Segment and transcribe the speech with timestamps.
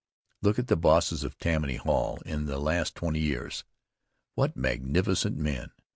[0.41, 3.65] Look at the bosses of Tammany Hall in the last twenty years.
[4.33, 5.73] What magnificent men!